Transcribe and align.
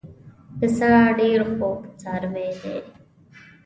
پسه 0.57 0.89
ډېر 1.19 1.39
خوږ 1.51 1.79
څاروی 2.01 2.51
دی. 2.61 2.77